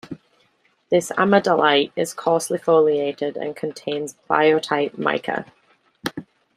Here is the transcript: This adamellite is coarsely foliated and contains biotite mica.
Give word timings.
This 0.89 1.11
adamellite 1.11 1.91
is 1.95 2.15
coarsely 2.15 2.57
foliated 2.57 3.37
and 3.37 3.55
contains 3.55 4.15
biotite 4.27 4.97
mica. 4.97 5.45